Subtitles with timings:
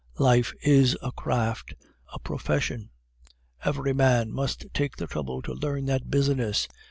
[0.17, 1.75] Life is a craft,
[2.11, 2.89] a profession;
[3.63, 6.67] every man must take the trouble to learn that business.